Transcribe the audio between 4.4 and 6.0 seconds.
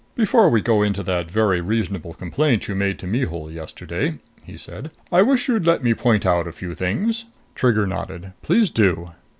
he said, "I wish you'd let me